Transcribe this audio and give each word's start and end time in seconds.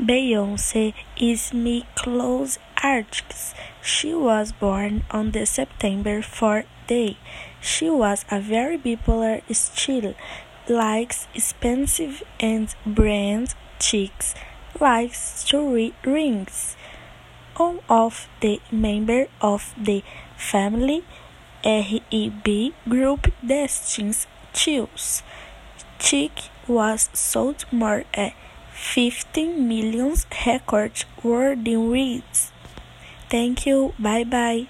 Beyonce 0.00 0.94
is 1.18 1.52
my 1.52 1.82
close 1.94 2.58
artist. 2.82 3.54
She 3.82 4.14
was 4.14 4.50
born 4.50 5.04
on 5.10 5.32
the 5.32 5.44
September 5.44 6.22
4th 6.22 6.64
day. 6.86 7.18
She 7.60 7.90
was 7.90 8.24
a 8.30 8.40
very 8.40 8.78
bipolar 8.78 9.42
style, 9.54 10.14
likes 10.70 11.28
expensive 11.34 12.22
and 12.40 12.74
brand 12.86 13.54
chicks, 13.78 14.34
likes 14.80 15.44
to 15.48 15.68
read 15.68 15.94
rings. 16.06 16.76
One 17.58 17.80
of 17.90 18.26
the 18.40 18.58
members 18.72 19.28
of 19.42 19.74
the 19.76 20.02
family 20.38 21.04
R&B 21.62 22.72
group 22.88 23.26
Destiny's 23.46 24.26
Child. 24.54 25.22
Chick 25.98 26.48
was 26.66 27.10
sold 27.12 27.66
more 27.70 28.04
than 28.16 28.32
15 28.72 29.68
million 29.68 30.14
records 30.46 31.04
worldwide. 31.22 32.22
Thank 33.28 33.66
you. 33.66 33.94
Bye 33.98 34.24
bye. 34.24 34.66